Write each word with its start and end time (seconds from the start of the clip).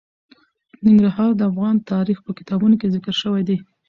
ننګرهار 0.85 1.31
د 1.35 1.41
افغان 1.51 1.75
تاریخ 1.91 2.17
په 2.25 2.31
کتابونو 2.37 2.75
کې 2.79 2.91
ذکر 2.95 3.15
شوی 3.21 3.43
دي. 3.49 3.57